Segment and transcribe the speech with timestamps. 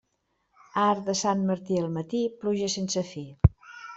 [0.83, 3.25] Arc de Sant Martí al matí, pluja sense fi.